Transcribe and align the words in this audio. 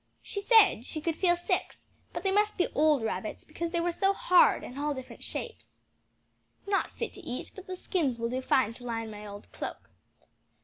She 0.23 0.41
said 0.41 0.83
she 0.83 0.99
could 0.99 1.15
feel 1.15 1.35
six, 1.37 1.85
but 2.11 2.23
they 2.23 2.31
must 2.31 2.57
be 2.57 2.67
old 2.73 3.03
rabbits, 3.03 3.43
because 3.43 3.69
they 3.69 3.79
were 3.79 3.91
so 3.91 4.13
hard 4.13 4.63
and 4.63 4.79
all 4.79 4.95
different 4.95 5.21
shapes. 5.23 5.83
"Not 6.65 6.89
fit 6.97 7.13
to 7.13 7.21
eat; 7.21 7.51
but 7.53 7.67
the 7.67 7.75
skins 7.75 8.17
will 8.17 8.29
do 8.29 8.41
fine 8.41 8.73
to 8.73 8.83
line 8.83 9.11
my 9.11 9.27
old 9.27 9.51
cloak." 9.51 9.91